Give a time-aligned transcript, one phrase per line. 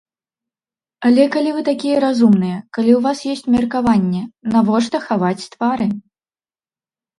[1.09, 4.21] Але калі вы такія разумныя, калі ў вас ёсць меркаванне,
[4.57, 5.91] навошта хаваць твары?